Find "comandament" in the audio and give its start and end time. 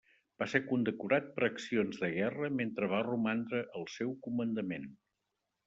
4.27-4.93